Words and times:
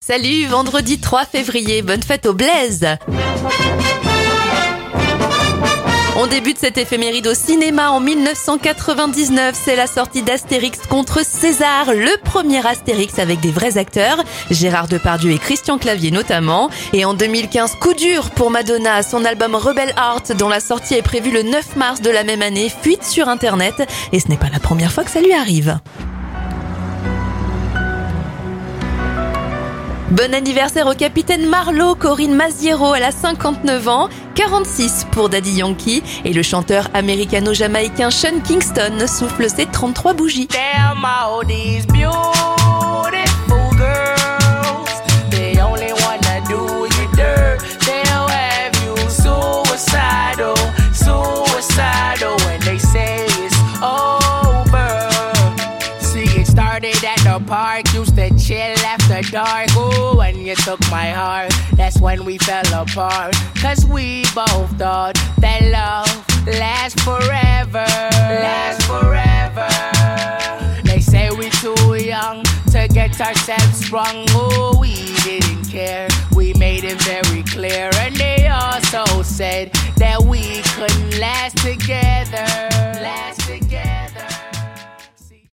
Salut, 0.00 0.46
vendredi 0.46 1.00
3 1.00 1.24
février, 1.24 1.82
bonne 1.82 2.02
fête 2.02 2.26
au 2.26 2.34
Blaise 2.34 2.86
on 6.18 6.26
débute 6.26 6.56
cette 6.56 6.78
éphéméride 6.78 7.26
au 7.26 7.34
cinéma 7.34 7.90
en 7.90 8.00
1999. 8.00 9.54
C'est 9.54 9.76
la 9.76 9.86
sortie 9.86 10.22
d'Astérix 10.22 10.78
contre 10.88 11.22
César, 11.22 11.92
le 11.92 12.18
premier 12.24 12.66
Astérix 12.66 13.18
avec 13.18 13.40
des 13.40 13.50
vrais 13.50 13.76
acteurs, 13.76 14.24
Gérard 14.50 14.88
Depardieu 14.88 15.32
et 15.32 15.38
Christian 15.38 15.76
Clavier 15.76 16.10
notamment. 16.10 16.70
Et 16.94 17.04
en 17.04 17.12
2015, 17.12 17.74
coup 17.74 17.92
dur 17.92 18.30
pour 18.30 18.50
Madonna, 18.50 19.02
son 19.02 19.26
album 19.26 19.54
Rebel 19.54 19.92
Heart, 19.98 20.32
dont 20.38 20.48
la 20.48 20.60
sortie 20.60 20.94
est 20.94 21.02
prévue 21.02 21.32
le 21.32 21.42
9 21.42 21.76
mars 21.76 22.00
de 22.00 22.08
la 22.08 22.24
même 22.24 22.40
année, 22.40 22.70
fuite 22.70 23.04
sur 23.04 23.28
Internet. 23.28 23.86
Et 24.12 24.18
ce 24.18 24.28
n'est 24.28 24.38
pas 24.38 24.48
la 24.50 24.58
première 24.60 24.92
fois 24.92 25.04
que 25.04 25.10
ça 25.10 25.20
lui 25.20 25.34
arrive. 25.34 25.78
Bon 30.10 30.32
anniversaire 30.32 30.86
au 30.86 30.94
capitaine 30.94 31.48
Marlowe, 31.48 31.96
Corinne 31.96 32.34
Maziero, 32.34 32.94
elle 32.94 33.02
a 33.02 33.10
59 33.10 33.88
ans, 33.88 34.08
46 34.36 35.08
pour 35.10 35.28
Daddy 35.28 35.54
Yankee 35.54 36.00
et 36.24 36.32
le 36.32 36.42
chanteur 36.42 36.88
américano-jamaïcain 36.94 38.10
Sean 38.10 38.40
Kingston 38.44 39.04
souffle 39.08 39.50
ses 39.50 39.66
33 39.66 40.14
bougies. 40.14 40.48
Park, 57.46 57.92
used 57.94 58.16
to 58.16 58.28
chill 58.38 58.78
after 58.84 59.22
dark. 59.30 59.74
Ooh, 59.76 60.16
when 60.18 60.38
you 60.38 60.54
took 60.56 60.80
my 60.90 61.08
heart, 61.10 61.50
that's 61.72 61.98
when 62.00 62.24
we 62.24 62.36
fell 62.38 62.66
apart. 62.74 63.34
Cause 63.56 63.86
we 63.86 64.24
both 64.34 64.70
thought 64.78 65.14
that 65.38 65.62
love 65.72 66.46
lasts 66.46 67.02
forever. 67.02 67.86
Lasts 68.42 68.84
forever. 68.86 69.68
They 70.84 71.00
say 71.00 71.30
we 71.30 71.48
too 71.50 71.94
young 71.94 72.42
to 72.72 72.88
get 72.92 73.18
ourselves 73.20 73.86
sprung. 73.86 74.26
Oh, 74.30 74.76
we 74.78 75.14
didn't 75.24 75.64
care. 75.70 76.08
We 76.34 76.52
made 76.54 76.84
it 76.84 77.00
very 77.02 77.42
clear. 77.44 77.90
And 78.00 78.14
they 78.16 78.48
also 78.48 79.22
said 79.22 79.72
that 79.96 80.26